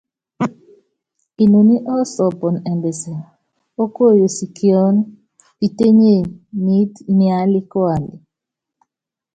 Inoní 1.43 1.75
ɔsɔɔpɔn 1.95 2.55
ɛmbɛsɛ 2.69 3.13
o 3.81 3.83
kuoyosi 3.93 4.45
kiɔ́n 4.57 4.95
kipeetenyé 5.07 6.15
niít 6.65 6.93
niálɛ́kualɛ. 7.17 8.13